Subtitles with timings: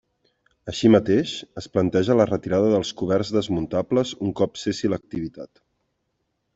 [0.71, 5.67] Així mateix, es planteja la retirada dels coberts desmuntables un cop cessi l'activitat.